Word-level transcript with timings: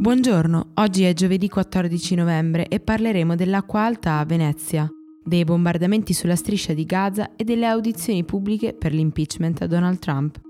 Buongiorno, 0.00 0.74
oggi 0.74 1.02
è 1.02 1.12
giovedì 1.12 1.48
14 1.48 2.14
novembre 2.14 2.68
e 2.68 2.78
parleremo 2.78 3.34
dell'acqua 3.34 3.82
alta 3.84 4.20
a 4.20 4.24
Venezia, 4.24 4.88
dei 5.24 5.42
bombardamenti 5.42 6.12
sulla 6.12 6.36
striscia 6.36 6.72
di 6.72 6.84
Gaza 6.84 7.34
e 7.34 7.42
delle 7.42 7.66
audizioni 7.66 8.22
pubbliche 8.22 8.74
per 8.74 8.92
l'impeachment 8.92 9.60
a 9.62 9.66
Donald 9.66 9.98
Trump. 9.98 10.40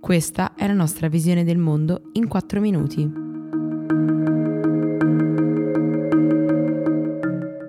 Questa 0.00 0.54
è 0.54 0.68
la 0.68 0.74
nostra 0.74 1.08
visione 1.08 1.42
del 1.42 1.58
mondo 1.58 2.10
in 2.12 2.28
4 2.28 2.60
minuti. 2.60 3.12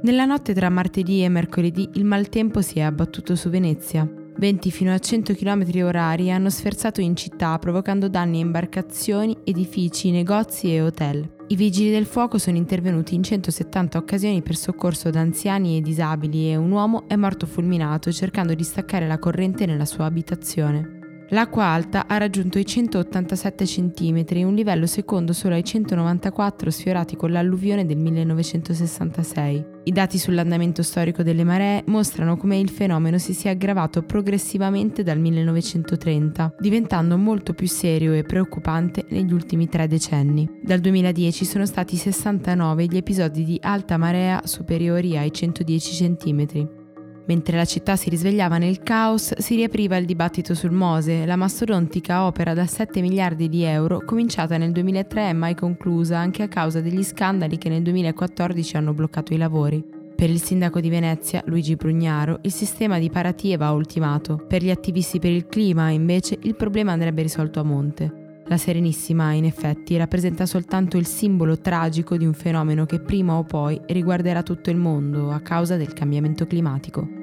Nella 0.03 0.25
notte 0.25 0.53
tra 0.53 0.69
martedì 0.69 1.23
e 1.23 1.29
mercoledì 1.29 1.89
il 1.93 2.05
maltempo 2.05 2.61
si 2.61 2.77
è 2.77 2.83
abbattuto 2.83 3.35
su 3.35 3.49
Venezia. 3.49 4.07
Venti 4.43 4.71
fino 4.71 4.93
a 4.93 4.99
100 4.99 5.35
km 5.35 5.85
orari 5.85 6.29
hanno 6.29 6.49
sferzato 6.49 6.99
in 6.99 7.15
città 7.15 7.57
provocando 7.59 8.09
danni 8.09 8.39
a 8.39 8.41
imbarcazioni, 8.41 9.37
edifici, 9.45 10.11
negozi 10.11 10.75
e 10.75 10.81
hotel. 10.81 11.35
I 11.47 11.55
vigili 11.55 11.89
del 11.91 12.05
fuoco 12.05 12.37
sono 12.37 12.57
intervenuti 12.57 13.15
in 13.15 13.23
170 13.23 13.97
occasioni 13.97 14.41
per 14.41 14.57
soccorso 14.57 15.07
ad 15.07 15.15
anziani 15.15 15.77
e 15.77 15.81
disabili 15.81 16.51
e 16.51 16.57
un 16.57 16.71
uomo 16.71 17.07
è 17.07 17.15
morto 17.15 17.45
fulminato 17.45 18.11
cercando 18.11 18.53
di 18.53 18.65
staccare 18.65 19.07
la 19.07 19.17
corrente 19.17 19.65
nella 19.65 19.85
sua 19.85 20.03
abitazione. 20.03 21.02
L'acqua 21.33 21.63
alta 21.65 22.05
ha 22.05 22.19
raggiunto 22.19 22.59
i 22.59 22.65
187 22.65 23.65
cm, 23.65 24.23
un 24.45 24.53
livello 24.53 24.85
secondo 24.85 25.33
solo 25.33 25.55
ai 25.55 25.63
194 25.63 26.69
sfiorati 26.69 27.15
con 27.15 27.31
l'alluvione 27.31 27.87
del 27.87 27.97
1966. 27.97 29.65
I 29.85 29.91
dati 29.91 30.19
sull'andamento 30.19 30.83
storico 30.83 31.23
delle 31.23 31.43
maree 31.43 31.81
mostrano 31.87 32.37
come 32.37 32.59
il 32.59 32.69
fenomeno 32.69 33.17
si 33.17 33.33
sia 33.33 33.49
aggravato 33.49 34.03
progressivamente 34.03 35.01
dal 35.01 35.17
1930, 35.17 36.53
diventando 36.59 37.17
molto 37.17 37.53
più 37.55 37.67
serio 37.67 38.13
e 38.13 38.21
preoccupante 38.21 39.03
negli 39.09 39.33
ultimi 39.33 39.67
tre 39.67 39.87
decenni. 39.87 40.47
Dal 40.61 40.81
2010 40.81 41.45
sono 41.45 41.65
stati 41.65 41.95
69 41.95 42.85
gli 42.85 42.97
episodi 42.97 43.43
di 43.43 43.57
alta 43.59 43.97
marea 43.97 44.41
superiori 44.45 45.17
ai 45.17 45.33
110 45.33 46.15
cm. 46.15 46.81
Mentre 47.25 47.55
la 47.55 47.65
città 47.65 47.95
si 47.95 48.09
risvegliava 48.09 48.57
nel 48.57 48.83
caos, 48.83 49.37
si 49.37 49.55
riapriva 49.55 49.95
il 49.95 50.05
dibattito 50.05 50.53
sul 50.53 50.71
Mose, 50.71 51.25
la 51.25 51.37
mastodontica 51.37 52.25
opera 52.25 52.53
da 52.53 52.65
7 52.65 52.99
miliardi 52.99 53.47
di 53.47 53.63
euro, 53.63 54.03
cominciata 54.03 54.57
nel 54.57 54.73
2003 54.73 55.29
e 55.29 55.33
mai 55.33 55.55
conclusa 55.55 56.17
anche 56.17 56.43
a 56.43 56.49
causa 56.49 56.81
degli 56.81 57.03
scandali 57.03 57.57
che 57.57 57.69
nel 57.69 57.81
2014 57.81 58.75
hanno 58.75 58.93
bloccato 58.93 59.33
i 59.33 59.37
lavori. 59.37 59.83
Per 60.15 60.29
il 60.29 60.41
sindaco 60.41 60.79
di 60.79 60.89
Venezia, 60.89 61.41
Luigi 61.45 61.75
Prugnaro, 61.75 62.39
il 62.43 62.51
sistema 62.51 62.99
di 62.99 63.09
Paratie 63.09 63.57
va 63.57 63.71
ultimato. 63.71 64.43
Per 64.47 64.61
gli 64.61 64.69
attivisti 64.69 65.19
per 65.19 65.31
il 65.31 65.47
clima, 65.47 65.89
invece, 65.89 66.37
il 66.41 66.55
problema 66.55 66.91
andrebbe 66.91 67.21
risolto 67.21 67.59
a 67.59 67.63
monte. 67.63 68.22
La 68.47 68.57
Serenissima, 68.57 69.31
in 69.31 69.45
effetti, 69.45 69.97
rappresenta 69.97 70.45
soltanto 70.45 70.97
il 70.97 71.05
simbolo 71.05 71.59
tragico 71.59 72.17
di 72.17 72.25
un 72.25 72.33
fenomeno 72.33 72.85
che 72.85 72.99
prima 72.99 73.35
o 73.35 73.43
poi 73.43 73.79
riguarderà 73.87 74.43
tutto 74.43 74.69
il 74.69 74.77
mondo 74.77 75.31
a 75.31 75.39
causa 75.39 75.77
del 75.77 75.93
cambiamento 75.93 76.45
climatico. 76.45 77.22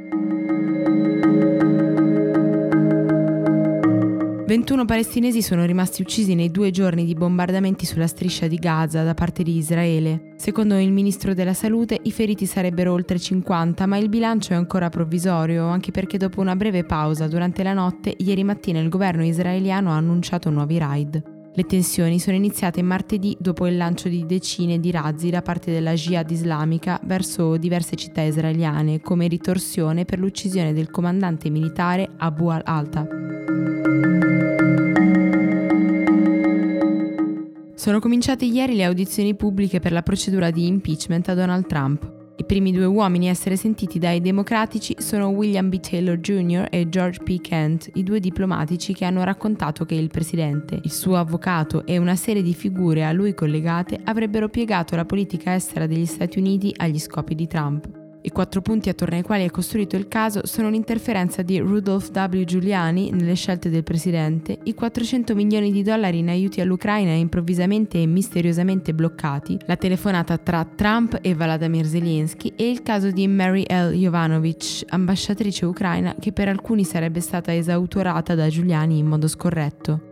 21 4.50 4.84
palestinesi 4.84 5.42
sono 5.42 5.64
rimasti 5.64 6.02
uccisi 6.02 6.34
nei 6.34 6.50
due 6.50 6.72
giorni 6.72 7.04
di 7.04 7.14
bombardamenti 7.14 7.86
sulla 7.86 8.08
striscia 8.08 8.48
di 8.48 8.56
Gaza 8.56 9.04
da 9.04 9.14
parte 9.14 9.44
di 9.44 9.56
Israele. 9.56 10.32
Secondo 10.38 10.76
il 10.76 10.90
ministro 10.90 11.34
della 11.34 11.54
Salute 11.54 11.96
i 12.02 12.10
feriti 12.10 12.46
sarebbero 12.46 12.92
oltre 12.92 13.20
50, 13.20 13.86
ma 13.86 13.96
il 13.96 14.08
bilancio 14.08 14.52
è 14.52 14.56
ancora 14.56 14.88
provvisorio, 14.88 15.66
anche 15.66 15.92
perché 15.92 16.18
dopo 16.18 16.40
una 16.40 16.56
breve 16.56 16.82
pausa 16.82 17.28
durante 17.28 17.62
la 17.62 17.74
notte, 17.74 18.12
ieri 18.18 18.42
mattina 18.42 18.80
il 18.80 18.88
governo 18.88 19.24
israeliano 19.24 19.92
ha 19.92 19.96
annunciato 19.96 20.50
nuovi 20.50 20.78
raid. 20.78 21.22
Le 21.54 21.62
tensioni 21.62 22.18
sono 22.18 22.34
iniziate 22.34 22.82
martedì 22.82 23.36
dopo 23.38 23.68
il 23.68 23.76
lancio 23.76 24.08
di 24.08 24.26
decine 24.26 24.80
di 24.80 24.90
razzi 24.90 25.30
da 25.30 25.42
parte 25.42 25.70
della 25.70 25.92
Jihad 25.92 26.28
islamica 26.28 26.98
verso 27.04 27.56
diverse 27.56 27.94
città 27.94 28.22
israeliane 28.22 29.00
come 29.00 29.28
ritorsione 29.28 30.04
per 30.04 30.18
l'uccisione 30.18 30.72
del 30.72 30.90
comandante 30.90 31.50
militare 31.50 32.08
Abu 32.16 32.48
al-Alta. 32.48 33.39
Sono 37.80 37.98
cominciate 37.98 38.44
ieri 38.44 38.74
le 38.76 38.84
audizioni 38.84 39.34
pubbliche 39.34 39.80
per 39.80 39.90
la 39.90 40.02
procedura 40.02 40.50
di 40.50 40.66
impeachment 40.66 41.30
a 41.30 41.34
Donald 41.34 41.66
Trump. 41.66 42.12
I 42.36 42.44
primi 42.44 42.72
due 42.72 42.84
uomini 42.84 43.28
a 43.28 43.30
essere 43.30 43.56
sentiti 43.56 43.98
dai 43.98 44.20
democratici 44.20 44.96
sono 44.98 45.28
William 45.28 45.70
B. 45.70 45.80
Taylor 45.80 46.18
Jr. 46.18 46.66
e 46.70 46.90
George 46.90 47.22
P. 47.22 47.40
Kent, 47.40 47.88
i 47.94 48.02
due 48.02 48.20
diplomatici 48.20 48.92
che 48.92 49.06
hanno 49.06 49.24
raccontato 49.24 49.86
che 49.86 49.94
il 49.94 50.10
presidente, 50.10 50.78
il 50.82 50.92
suo 50.92 51.16
avvocato 51.16 51.86
e 51.86 51.96
una 51.96 52.16
serie 52.16 52.42
di 52.42 52.52
figure 52.52 53.06
a 53.06 53.12
lui 53.12 53.32
collegate 53.32 53.98
avrebbero 54.04 54.50
piegato 54.50 54.94
la 54.94 55.06
politica 55.06 55.54
estera 55.54 55.86
degli 55.86 56.04
Stati 56.04 56.38
Uniti 56.38 56.74
agli 56.76 56.98
scopi 56.98 57.34
di 57.34 57.46
Trump. 57.46 57.99
I 58.22 58.30
quattro 58.30 58.60
punti 58.60 58.90
attorno 58.90 59.16
ai 59.16 59.22
quali 59.22 59.44
è 59.44 59.50
costruito 59.50 59.96
il 59.96 60.06
caso 60.06 60.44
sono 60.44 60.68
l'interferenza 60.68 61.40
di 61.40 61.58
Rudolph 61.58 62.10
W. 62.10 62.44
Giuliani 62.44 63.10
nelle 63.10 63.34
scelte 63.34 63.70
del 63.70 63.82
presidente, 63.82 64.58
i 64.64 64.74
400 64.74 65.34
milioni 65.34 65.72
di 65.72 65.82
dollari 65.82 66.18
in 66.18 66.28
aiuti 66.28 66.60
all'Ucraina 66.60 67.12
improvvisamente 67.12 68.00
e 68.00 68.06
misteriosamente 68.06 68.92
bloccati, 68.92 69.58
la 69.64 69.76
telefonata 69.76 70.36
tra 70.36 70.66
Trump 70.66 71.18
e 71.22 71.34
Vladimir 71.34 71.86
Zelensky 71.86 72.52
e 72.56 72.68
il 72.68 72.82
caso 72.82 73.10
di 73.10 73.26
Mary 73.26 73.62
L. 73.62 73.92
Jovanovic, 73.92 74.84
ambasciatrice 74.88 75.64
ucraina 75.64 76.14
che 76.20 76.32
per 76.32 76.48
alcuni 76.48 76.84
sarebbe 76.84 77.20
stata 77.20 77.54
esautorata 77.54 78.34
da 78.34 78.48
Giuliani 78.48 78.98
in 78.98 79.06
modo 79.06 79.28
scorretto. 79.28 80.09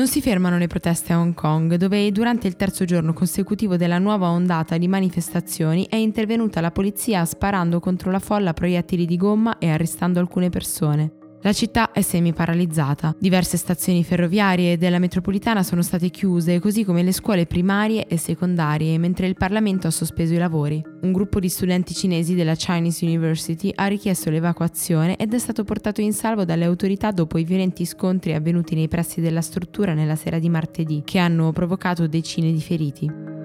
Non 0.00 0.08
si 0.08 0.22
fermano 0.22 0.56
le 0.56 0.66
proteste 0.66 1.12
a 1.12 1.18
Hong 1.18 1.34
Kong, 1.34 1.74
dove 1.74 2.10
durante 2.10 2.46
il 2.46 2.56
terzo 2.56 2.86
giorno 2.86 3.12
consecutivo 3.12 3.76
della 3.76 3.98
nuova 3.98 4.30
ondata 4.30 4.78
di 4.78 4.88
manifestazioni 4.88 5.86
è 5.90 5.96
intervenuta 5.96 6.62
la 6.62 6.70
polizia 6.70 7.22
sparando 7.26 7.80
contro 7.80 8.10
la 8.10 8.18
folla 8.18 8.54
proiettili 8.54 9.04
di 9.04 9.18
gomma 9.18 9.58
e 9.58 9.68
arrestando 9.68 10.18
alcune 10.18 10.48
persone. 10.48 11.19
La 11.42 11.54
città 11.54 11.92
è 11.92 12.02
semi-paralizzata. 12.02 13.16
Diverse 13.18 13.56
stazioni 13.56 14.04
ferroviarie 14.04 14.76
della 14.76 14.98
metropolitana 14.98 15.62
sono 15.62 15.80
state 15.80 16.10
chiuse, 16.10 16.58
così 16.58 16.84
come 16.84 17.02
le 17.02 17.12
scuole 17.12 17.46
primarie 17.46 18.06
e 18.06 18.18
secondarie, 18.18 18.98
mentre 18.98 19.26
il 19.26 19.36
Parlamento 19.36 19.86
ha 19.86 19.90
sospeso 19.90 20.34
i 20.34 20.36
lavori. 20.36 20.84
Un 21.00 21.12
gruppo 21.12 21.40
di 21.40 21.48
studenti 21.48 21.94
cinesi 21.94 22.34
della 22.34 22.54
Chinese 22.56 23.06
University 23.06 23.72
ha 23.74 23.86
richiesto 23.86 24.28
l'evacuazione 24.28 25.16
ed 25.16 25.32
è 25.32 25.38
stato 25.38 25.64
portato 25.64 26.02
in 26.02 26.12
salvo 26.12 26.44
dalle 26.44 26.66
autorità 26.66 27.10
dopo 27.10 27.38
i 27.38 27.44
violenti 27.44 27.86
scontri 27.86 28.34
avvenuti 28.34 28.74
nei 28.74 28.88
pressi 28.88 29.22
della 29.22 29.40
struttura 29.40 29.94
nella 29.94 30.16
sera 30.16 30.38
di 30.38 30.50
martedì, 30.50 31.00
che 31.06 31.18
hanno 31.18 31.52
provocato 31.52 32.06
decine 32.06 32.52
di 32.52 32.60
feriti. 32.60 33.39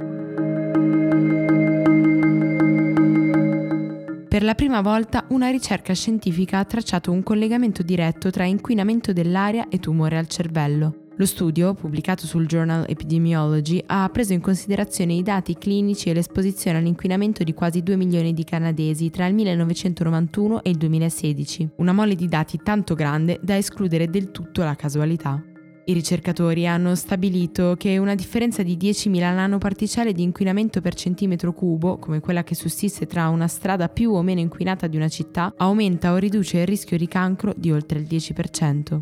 Per 4.35 4.43
la 4.43 4.53
prima 4.53 4.81
volta 4.81 5.23
una 5.29 5.49
ricerca 5.49 5.93
scientifica 5.93 6.59
ha 6.59 6.65
tracciato 6.65 7.09
un 7.09 7.23
collegamento 7.23 7.83
diretto 7.83 8.31
tra 8.31 8.43
inquinamento 8.43 9.13
dell'aria 9.13 9.69
e 9.69 9.79
tumore 9.79 10.17
al 10.17 10.27
cervello. 10.27 11.05
Lo 11.15 11.25
studio, 11.25 11.73
pubblicato 11.73 12.25
sul 12.25 12.45
Journal 12.45 12.83
Epidemiology, 12.85 13.81
ha 13.85 14.09
preso 14.09 14.33
in 14.33 14.41
considerazione 14.41 15.13
i 15.13 15.23
dati 15.23 15.57
clinici 15.57 16.09
e 16.09 16.13
l'esposizione 16.13 16.79
all'inquinamento 16.79 17.45
di 17.45 17.53
quasi 17.53 17.81
2 17.81 17.95
milioni 17.95 18.33
di 18.33 18.43
canadesi 18.43 19.09
tra 19.09 19.25
il 19.25 19.35
1991 19.35 20.63
e 20.63 20.69
il 20.69 20.77
2016, 20.79 21.69
una 21.77 21.93
mole 21.93 22.15
di 22.15 22.27
dati 22.27 22.59
tanto 22.61 22.93
grande 22.93 23.39
da 23.41 23.55
escludere 23.55 24.09
del 24.09 24.31
tutto 24.31 24.63
la 24.63 24.75
casualità. 24.75 25.41
I 25.87 25.93
ricercatori 25.93 26.65
hanno 26.65 26.95
stabilito 26.95 27.75
che 27.77 27.99
una 27.99 28.15
differenza 28.15 28.63
di 28.63 28.75
10.000 28.75 29.19
nanoparticelle 29.19 30.13
di 30.13 30.23
inquinamento 30.23 30.81
per 30.81 30.95
centimetro 30.95 31.53
cubo, 31.53 31.99
come 31.99 32.19
quella 32.19 32.43
che 32.43 32.55
sussiste 32.55 33.05
tra 33.05 33.29
una 33.29 33.47
strada 33.47 33.87
più 33.87 34.11
o 34.11 34.23
meno 34.23 34.39
inquinata 34.39 34.87
di 34.87 34.95
una 34.97 35.09
città, 35.09 35.53
aumenta 35.55 36.11
o 36.11 36.17
riduce 36.17 36.57
il 36.57 36.65
rischio 36.65 36.97
di 36.97 37.07
cancro 37.07 37.53
di 37.55 37.71
oltre 37.71 37.99
il 37.99 38.07
10%. 38.09 39.01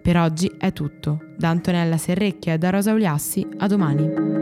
Per 0.00 0.16
oggi 0.16 0.52
è 0.58 0.72
tutto. 0.72 1.18
Da 1.36 1.48
Antonella 1.48 1.96
Serrecchia 1.96 2.52
e 2.52 2.58
da 2.58 2.70
Rosa 2.70 2.92
Uliassi, 2.92 3.44
a 3.58 3.66
domani. 3.66 4.41